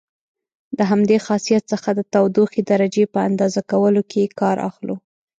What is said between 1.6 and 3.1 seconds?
څخه د تودوخې درجې